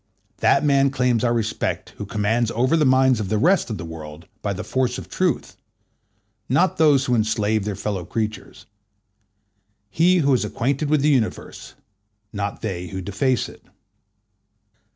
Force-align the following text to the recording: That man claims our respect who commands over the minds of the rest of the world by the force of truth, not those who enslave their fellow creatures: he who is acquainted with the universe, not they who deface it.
That 0.37 0.63
man 0.65 0.89
claims 0.89 1.23
our 1.23 1.31
respect 1.31 1.91
who 1.97 2.07
commands 2.07 2.49
over 2.55 2.75
the 2.75 2.85
minds 2.87 3.19
of 3.19 3.29
the 3.29 3.37
rest 3.37 3.69
of 3.69 3.77
the 3.77 3.85
world 3.85 4.25
by 4.41 4.51
the 4.51 4.63
force 4.63 4.97
of 4.97 5.07
truth, 5.09 5.55
not 6.49 6.77
those 6.77 7.05
who 7.05 7.13
enslave 7.13 7.65
their 7.65 7.75
fellow 7.75 8.03
creatures: 8.03 8.65
he 9.91 10.17
who 10.17 10.33
is 10.33 10.43
acquainted 10.43 10.89
with 10.89 11.01
the 11.03 11.09
universe, 11.09 11.75
not 12.33 12.61
they 12.63 12.87
who 12.87 12.99
deface 12.99 13.47
it. 13.47 13.63